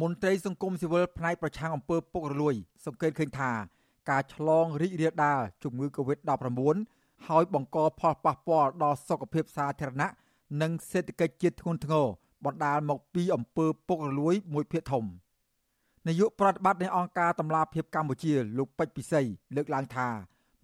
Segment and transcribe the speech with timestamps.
[0.00, 2.54] មន្ត្រីសង្គមស៊ីវិលផ្នែកប្រឆាំងអំពើពុករលួយ
[2.86, 3.50] សង្កេតឃើញថា
[4.10, 6.76] ការឆ្លងរីករាលដាលជំងឺ Covid-19
[7.28, 10.10] ហើយបង្កផលប៉ះពាល់ដល់សុខភាពសាធារណៈ
[10.62, 12.06] និងសេដ្ឋកិច្ចជាតិធ្ងន់ធ្ងរ
[12.44, 15.04] បណ្ដាលមកពីអំពើពុករលួយមួយភាគធំ
[16.08, 19.20] នាយកប្រតិបត្តិនៃអង្គការតម្លាភាពកម្ពុជាលោកពេជ្រពិសី
[19.56, 20.08] លើកឡើងថា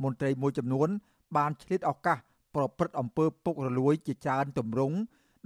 [0.03, 0.89] មន្ត្រីមួយចំនួន
[1.37, 2.19] បានឆ្លៀតឱកាស
[2.55, 4.97] ប្រព្រឹត្តអំពើពុករលួយជាច្រើនទម្រង់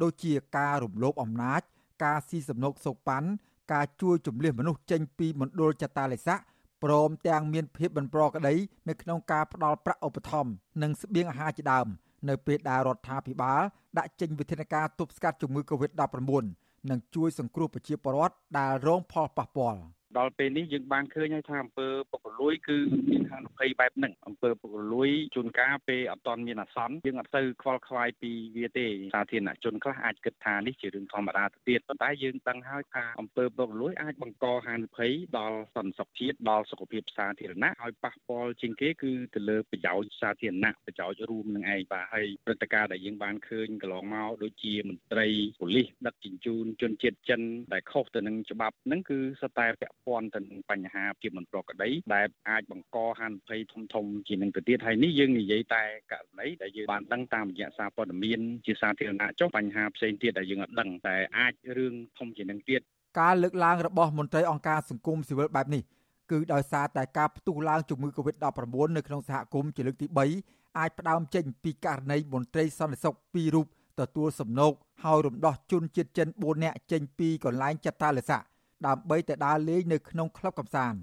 [0.02, 1.60] ដូចជាការរំលោភអំណាច
[2.04, 3.28] ការស៊ីសំណូកសោកប៉ាន់
[3.72, 6.40] ការជួយជំនះមនុស្សចេញពីមណ្ឌលចតាឡេស័ក
[6.82, 8.54] ព្រមទាំងមានភាពមិនប្រក្រតី
[8.88, 11.86] នៅក្នុងការផ្ដល់ប្រាក់ឧបត្ថម្ភនិងស្បៀងអាហារជាដើម
[12.28, 13.62] នៅពេលដែលរដ្ឋាភិបាល
[13.98, 16.44] ដាក់ចេញវិធានការទប់ស្កាត់ជំងឺ Covid-19
[16.90, 19.78] និងជួយសង្គ្រោះប្រជាពលរដ្ឋដែលរងផលប៉ះពាល់។
[20.18, 22.78] ដល់ពេលនេះយើងបានឃើញហើយថាអំពើពុករលួយគឺ
[23.10, 45.28] មានហានិភ័យបែបហ្នឹងអំពើពុករលួយជួនកាលពេលអត់ទាន់មានអាសន្នយើងអត់ទៅខ្វល់ខ្វាយពីវាទេសាធារណជនខ្លះអាចគិតថានេះជារឿងធម្មតាទៅទៀតប៉ុន្តែយើងដឹងហើយថាអំពើពុករលួយអាចបង្កហានិភ័យដល់សន្តិសុខជាតិដល់សុខភាពសាធារណៈហើយប៉ះពាល់ជាងគេគឺទៅលើប្រយោជន៍សាធារណៈប្រយោជន៍រួមនឹងឯងបាទហើយព្រឹត្តិការណ៍ដែលយើងបានឃើញកន្លងមកដូចជាមន្ត្រី
[45.60, 47.40] ប៉ូលីសដឹកជញ្ជូនជនជាតិចិន
[47.72, 62.80] ដែលខុសទៅនឹងច្បាប់ហ្នឹងគឺសុទ្ធតែពាក់ព័ន្ធទៅនឹងបញ្ហាភាពមិនប្រក្រតីដែលអាចបង្កហានិភ័យធំធំជានឹងទៅទៀតហើយនេះយើងនិយាយតែករណីដែលយើងបានដឹងតាមរយៈសារព័ត៌មានជាសាធារណៈចុះបញ្ហាផ្សេងទៀតដែលយើងអត់ដឹងតែអាចរឿងធំជានឹងទៀត
[63.20, 65.82] ការលើកឡើងរបស់មន្ត្រីអង្គការសង្គមស៊ីវិលបែបនេះ
[66.30, 70.06] គឺដោយសារតែការផ្ទុះឡើងជំងឺ Covid-19 នៅក្នុងសហគមន៍ជាលើកទី
[70.42, 73.66] 3អាចផ្ដើមចេញពីករណីមន្ត្រីសន្តិសុខពីររូប
[74.00, 74.72] ទទួលសំណូក
[75.04, 78.42] ហើយរំដោះជនជាតិចិន4នាក់ចេញពីកន្លែងចតាលិស័ក
[78.86, 81.00] ដើម្បីទៅដើរលេងនៅក្នុងក្លឹបកម្សាន្ត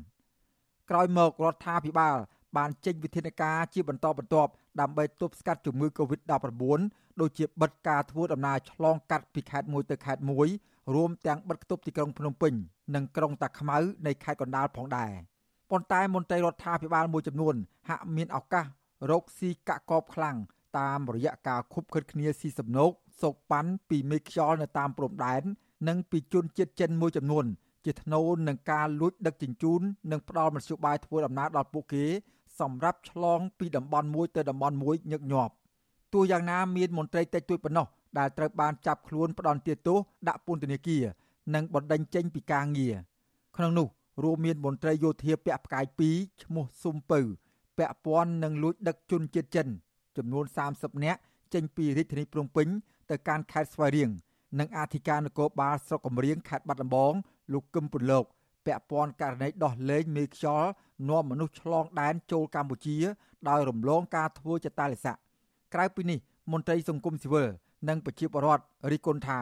[0.89, 2.15] ក្រោយមករដ្ឋាភិបាល
[2.57, 6.81] បានចេញវិធានការជាបន្តបន្ទាប់ដើម្បីទប់ស្កាត់ជំងឺ Covid-19
[7.21, 10.47] ដូចជាបិទការធ្វើដំណើរឆ្លងកាត់ពីខេត្តមួយទៅខេត្តមួយ
[10.93, 12.53] រួមទាំងបិទគប់ទីក្រុងភ្នំពេញ
[12.95, 15.11] និងក្រុងតាខ្មៅនៃខេត្តកណ្ដាលផងដែរ
[15.71, 17.55] ប៉ុន្តែមន្ត្រីរដ្ឋាភិបាលមួយចំនួន
[17.89, 18.65] ហាក់មានឱកាស
[19.11, 20.37] រកស៊ីកាក់កបខ្លាំង
[20.79, 22.91] តាមរយៈការខុបខិតគ្នាស៊ីសំណូក
[23.21, 25.43] សោកប៉ាន់ពីមេខ្យល់នៅតាមព្រំដែន
[25.87, 27.45] និងពីជនជាតិចិនមួយចំនួន
[27.85, 29.81] ជាថ្នូរនឹងការលួចដឹកជញ្ជូន
[30.11, 32.05] និងផ្ដាល់មធ្យោបាយធ្វើដំណើរដល់ពួកគេ
[32.59, 35.53] សម្រាប់ឆ្លងពីតំបន់មួយទៅតំបន់មួយញឹកញាប់
[36.13, 37.87] ទោះយ៉ាងណាមានមន្ត្រីតិចតួចប៉ុណ្ណោះ
[38.19, 39.97] ដែលត្រូវបានចាប់ខ្លួនផ្ដន់ទាទោស
[40.27, 41.03] ដាក់ពន្ធនាគារ
[41.55, 42.95] និងបណ្តេញចេញពីការងារ
[43.57, 43.87] ក្នុងនោះ
[44.23, 47.19] រួមមានមន្ត្រីយោធាពាក់ផ្កាយ2ឈ្មោះស៊ុំពៅ
[47.77, 49.67] ពាក់ព័ន្ធនឹងលួចដឹកជនជាតិចិន
[50.17, 50.45] ចំនួន
[50.75, 51.19] 30នាក់
[51.53, 52.67] ចេញពីរាជធានីភ្នំពេញ
[53.09, 54.09] ទៅកាន់ខេត្តស្វាយរៀង
[54.59, 57.13] និងអធិការនគរបាលស្រុកកំរៀងខេត្តបាត់ដំបង
[57.53, 58.25] លោកកឹមពន្លក
[58.65, 60.69] ពាក់ព័ន្ធករណីដោះលែងមេខ្យល់
[61.09, 62.97] នាំមនុស្សឆ្លងដែនចូលកម្ពុជា
[63.49, 65.17] ដោយរំលងការធ្វើចតាលិស័ក
[65.73, 66.19] ក្រៅពីនេះ
[66.51, 67.47] មន្ត្រីសង្គមស៊ីវិល
[67.89, 69.39] និងប្រជាពលរដ្ឋរិះគន់ថា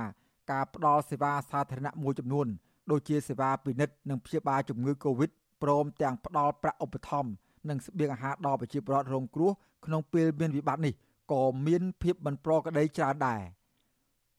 [0.52, 2.48] ការផ្ដល់សេវាសាធារណៈមួយចំនួន
[2.92, 5.30] ដូចជាសេវាពិនិត្យនិងព្យាបាលជំងឺ Covid
[5.64, 7.32] ព្រមទាំងផ្ដល់ប្រាក់ឧបត្ថម្ភ
[7.70, 9.52] និងស្បៀងអាហារដល់ប្រជាពលរដ្ឋរងគ្រោះ
[9.86, 10.94] ក្នុងពេលមានវិបត្តិនេះ
[11.32, 13.42] ក៏មានភាពមិនប្រក្រតីច្រើនដែរ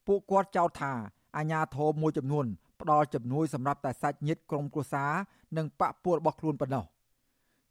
[0.09, 0.93] ពួកគាត់ចោទថា
[1.37, 2.47] អាញាធមមួយចំនួន
[2.81, 5.13] ផ្ដល់ជំនួយសម្រាប់តែសាច់ញាតិក្រុមគ្រួសារ
[5.57, 6.85] និងបពពួករបស់ខ្លួនប៉ុណ្ណោះ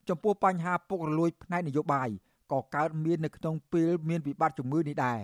[0.10, 2.10] ចំពោះបញ្ហាពុករលួយផ្នែកនយោបាយ
[2.52, 5.20] ក៏កើតមាននៅក្នុងពេលមានវិបត្តិជំងឺនេះដែរ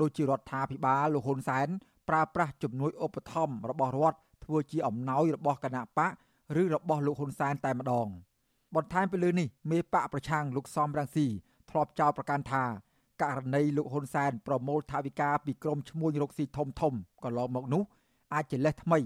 [0.00, 1.68] ដូចជារដ្ឋាភិបាលលោកហ៊ុនសែន
[2.08, 6.12] ប្រើប្រាស់ជំនួយឧបត្ថម្ភរបស់រដ្ឋធ្វើជាអំណោយរបស់គណៈបក
[6.60, 8.08] ឬរបស់លោកហ៊ុនសែនតែម្ដង
[8.74, 11.26] បន្ថែមពីលើនេះមេបកប្រឆាំងលោកសំរងស៊ី
[11.70, 12.64] ធ្លាប់ចោទប្រកាន់ថា
[13.22, 16.92] ករណីលោកហ៊ុនសែនប្រមូលថវិកាពីក្រុមឈ្មួញរកស៊ីធំធំ
[17.24, 17.82] កន្លងមកនោះ
[18.34, 18.98] អាចជាលេសថ្មី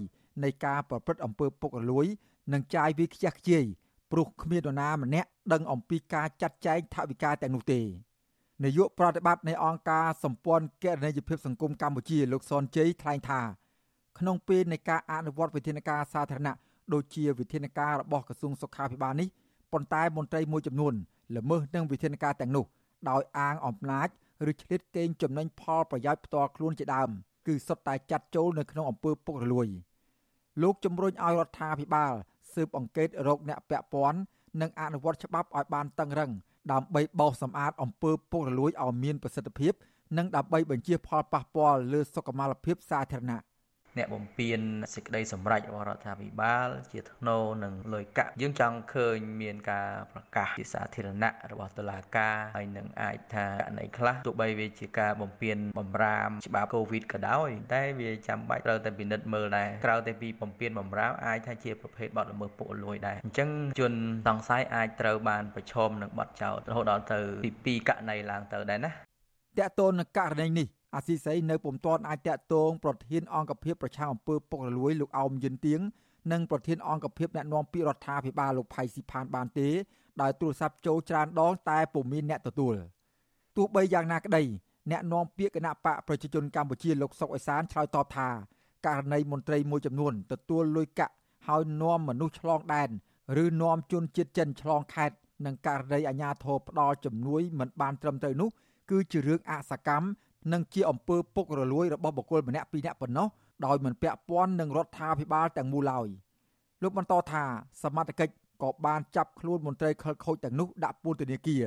[0.43, 2.05] នៃការប្រព្រឹត្តអំពើពុករលួយ
[2.53, 3.65] និងចាយវាខ្ជះខ្ជាយ
[4.11, 7.81] ព្រោះគ្មាននរណាម្នាក់ដឹងអំពីការចាត់ចែងថវិកាទាំងនោះទេ
[8.63, 13.41] នាយកប្រតិបត្តិនៃអង្គការសម្ព័ន្ធគណនេយ្យភាពសង្គមកម្ពុជាលោកសនជ័យថ្លែងថា
[14.19, 16.55] ក្នុងពេលនៃការអនុវត្តវិធានការសាធារណៈ
[16.93, 19.27] ដូចជាវិធានការរបស់ក្រសួងសុខាភិបាលនេះ
[19.71, 20.93] ប៉ុន្តែមន្ត្រីមួយចំនួន
[21.37, 22.65] ល្មើសនឹងវិធានការទាំងនោះ
[23.09, 24.07] ដោយអាងអំណាច
[24.49, 27.09] ឬឆ្លៀតកេងចំណេញផលប្រយោជន៍ផ្ទាល់ខ្លួនជាដើម
[27.47, 29.67] គឺសុទ្ធតែចាត់ចូលនៅក្នុងអំពើពុករលួយ
[30.61, 32.13] លោកជំរុញឲ្យរដ្ឋាភិបាល
[32.53, 34.19] ស៊ើបអង្កេតរោគអ្នកពាក់ព័ន្ធ
[34.61, 36.31] និងអនុវត្តច្បាប់ឲ្យបានតឹងរឹង
[36.71, 39.73] ដើម្បីបោសសម្អាតអំពើពុករលួយឲ្យមានប្រសិទ្ធភាព
[40.17, 43.41] និងដើម្បីបញ្ជៀសផលប៉ះពាល់លើសុខុមាលភាពសាធារណៈ
[43.97, 44.59] អ្នកបំពេញ
[44.95, 63.49] សេចក្តីសម្រេចរបស់រដ្ឋាភិបាល ជាថ្នូរនឹងលុយកាក់យើងចង់ឃើញមានការប្រកាសជាសាធារណៈរបស់តុលាការហើយនឹងអាចថាករណីខ្លះទោះបីវាជាការបំពេញបំរាមច្បាប់កូវីដក៏ដោយតែវាចាំបាច់ត្រូវតែពិនិត្យមើលដែរក្រៅតែពីបំពេញបំរាមអាចថាជាប្រភេទបទល្មើសពុករលួយដែរអញ្ចឹង
[63.79, 63.93] ជន
[64.27, 67.19] សង្ស័យអាចត្រូវបានប្រឈមនឹងបទចោទរហូតដល់ទៅ
[67.65, 68.91] ពី2ករណីឡើងទៅដែរណា
[69.59, 75.79] តើតើនឹងករណីនេះ អាស៊ីសេរីនៅពុំទាន់អាចតាក់ទងប្រធានអង្គភិបប្រឆាំងអំពើពុករលួយលោកអោមយិនទៀង
[76.31, 79.69] និងប្រធានអង្គភិបអ្នកណែនាំពាក្យរដ្ឋាភិបាលលោកផៃស៊ីផានបានទេ
[80.21, 82.75] ដោយទូរស័ព្ទចូលច្រើនដងតែពុំមានអ្នកទទួល
[83.55, 84.43] ទោះបីយ៉ាងណាក្តី
[84.91, 88.29] អ្នកនាំពាក្យគណៈបកប្រជាជនកម្ពុជាលោកសុកអេសានឆ្លើយតបថា
[88.87, 91.13] ករណីមន្ត្រីមួយចំនួនទទួលលុយកាក់
[91.47, 92.89] ហើយនាំមនុស្សឆ្លងដែន
[93.43, 98.49] ឬនាំជនជាតិចិនឆ្លងខេត្តនឹងករណីអាញាធរផ្ដាល់ជំនួយមិនបានត្រឹមត្រូវនោះ
[98.89, 100.07] គឺជារឿងអសកម្ម
[100.53, 103.27] និងជាអំពើពុករលួយរបស់បុគ្គលម្នាក់ពីរនាក់ប៉ុណ្ណោះ
[103.65, 106.07] ដោយមិនពាក់ព័ន្ធនឹងរដ្ឋាភិបាលទាំងមូលឡើយ
[106.81, 107.43] លោកបន្តថា
[107.83, 108.33] សមត្ថកិច្ច
[108.63, 111.63] ក៏បានចាប់ខ្លួនមន្ត្រីខិលខូចទាំងនោះដាក់ពន្ធនាគារ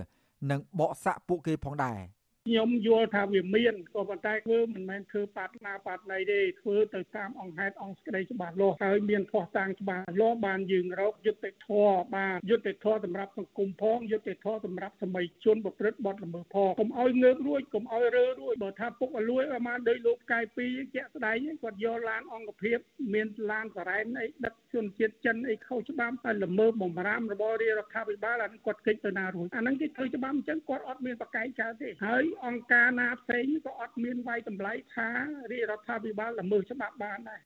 [0.50, 1.98] និងបកសាក់ពួកគេផងដែរ។
[2.48, 22.78] ខ្ញុំយល់ថាវាមានក៏ប៉ុន្តែធ្វើមិនមែនធ្វើបាត់ណាបាត់ណីទេធ្វើទៅតាមអង្គហេតុអង្គស្ក្តីច្បាស់លាស់ហើយមានផោះតាំងច្បាស់លាស់បានយើងរកយុត្តិធម៌បានយុត្តិធម៌សម្រាប់សង្គមផងយុត្តិធម៌សម្រាប់សម័យជនប្រព្រឹត្តបទល្មើសផងកុំឲ្យងើបរួចកុំឲ្យរើរួចបើថាពុកឲ្យលួយឲ្យបានដោយលោកកាយពីជាក់ស្ដែងគាត់យកឡានអង្គភាព
[23.14, 35.08] មានឡានសរ៉ែនអីដឹកជនជាតិចិនអីខុសច្បាប់ហើយល្មើសបំរាមរបស់រាជរដ្ឋាភិបាលអានឹងគាត់គេចទៅណារួចអានឹងគេធ្វើច្បាប់អញ្ចឹងគាត់អត់មានបកកែកចោលទេហើយអង្គការណាផ្សេងក៏អត់មានវាយតម្លៃថា
[35.50, 37.40] រាជរដ្ឋាភិបាលល្មើសច្បាប់បានដែរ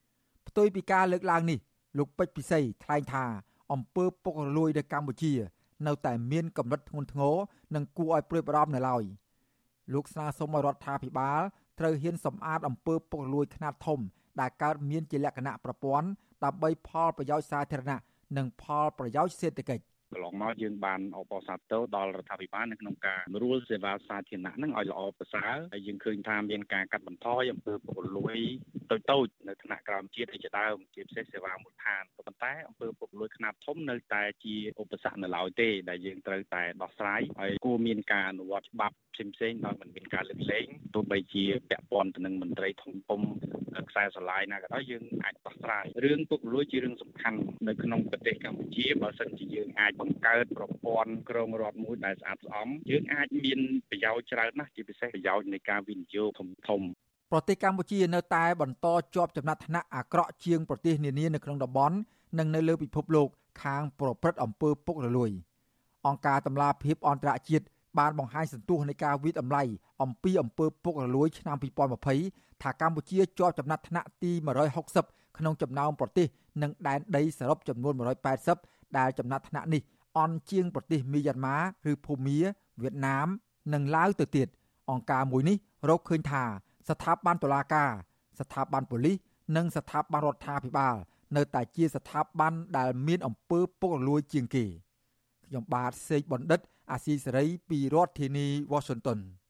[0.48, 1.58] ផ្ទុយពីការលើកឡើងនេះ
[1.98, 3.24] លោកពេជ្រពិសីថ្លែងថា
[3.72, 5.32] អំពើពុករលួយនៅកម្ពុជា
[5.86, 7.36] នៅតែមានកម្រិតធ្ងន់ធ្ងរ
[7.74, 9.02] និងគួរឲ្យព្រួយបារម្ភនៅឡើយ
[9.94, 11.40] លោកស្នើសុំឲ្យរដ្ឋាភិបាល
[11.78, 14.00] ត្រូវហ៊ានសម្អាតអំពើពុករលួយខ្នាតធំ
[14.40, 16.08] ដែលកើតមានជាលក្ខណៈប្រព័ន្ធ
[16.44, 18.00] ដើម្បីផលប្រយោជន៍សាធារណៈ
[18.36, 28.36] និងផលប្រយោជន៍សេដ្ឋកិច្ច កន្លងមកយើងបានអបអរសាទរដល់រដ្ឋាភិបាលនៅក្នុងការរួលសេវាសាធារណៈហ្នឹងឲ្យល្អប្រសើរហើយយើងឃើញថាមានការកាត់បន្ថយអំពើពុករលួយ
[28.90, 43.20] តូចតូចនៅថ្នាក់ក្រោមជាតិជាដើមជាពិសេសសេវាមូលដ្ឋានប៉ុន្តែអំពើពុករលួយខ្នាតធំនៅតែជាឧបសគ្គនៅឡើយទេដែលយើងត្រូវតែដោះស្រាយហើយគួរមានការអនុវត្តច្បាប់ផ្សេងៗដោយមិនមានការលើកលែងទោះបីជាពាក់ព័ន្ធទៅនឹងមន្ត្រីធំធំ
[43.90, 47.38] ខ្សែស្រឡាយណាក៏ដោយយើងអាចដោះស្រាយរឿងពុករលួយជារឿងសំខាន់
[47.68, 56.80] នៅក្នុងប្រទេសកម្ពុជាបើសិនជាយើងអាចបង្កើតប្រព័ន្ធក្រមរដ្ឋមួយដែលស្អាតស្អំយើងអាចមានប្រយោជន៍ច្រើនណាស់ជាពិសេសប្រយោជន៍នៃការវិនិយោគធំធំ
[57.32, 61.96] ប្រទេសកម្ពុជានៅតែបន្តជាប់ចំណាត់ថ្នាក់អាក្រក់ជាងប្រទេសនានានៅក្នុងតំបន់
[62.38, 63.28] និងនៅលើពិភពលោក
[63.62, 65.30] ខាងប្រព្រឹត្តអំពើពុករលួយ
[66.06, 67.64] អង្គការតម្លាភាពអន្តរជាតិ
[67.98, 69.62] បានបង្ហាញសន្ទុះនៃការវិតម្លៃ
[70.02, 71.56] អំពីអំពើពុករលួយឆ្នាំ
[72.08, 74.32] 2020ថាកម្ពុជាជាប់ចំណាត់ថ្នាក់ទី
[74.84, 76.26] 160ក្នុងចំណោមប្រទេស
[76.62, 77.94] និងដែនដីសរុបចំនួន
[78.38, 79.82] 180 ដែលចំណាត់ថ្នាក់នេះ
[80.18, 81.56] អន់ជាងប្រទេសមីយ៉ាន់ម៉ា
[81.90, 82.38] ឬភូមា
[82.82, 83.28] វៀតណាម
[83.72, 84.48] និងឡាវទៅទៀត
[84.90, 85.56] អង្គការមួយនេះ
[85.88, 86.44] រកឃើញថា
[86.88, 87.90] ស្ថាប័នតុលាការ
[88.40, 89.16] ស្ថាប័នប៉ូលីស
[89.56, 90.96] និងស្ថាប័នរដ្ឋាភិបាល
[91.36, 94.64] នៅតែជាស្ថាប័នដែលមានអំពើពុករលួយជាងគេ
[95.46, 99.18] ខ្ញុំបាទសេកបណ្ឌិត អាស៊ីសេរីពីរដ្ឋធានី Washington